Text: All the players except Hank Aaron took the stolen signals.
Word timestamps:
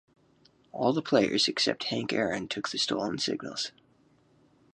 All 0.71 0.93
the 0.93 1.01
players 1.03 1.47
except 1.47 1.83
Hank 1.83 2.11
Aaron 2.11 2.47
took 2.47 2.69
the 2.69 2.79
stolen 2.79 3.19
signals. 3.19 3.71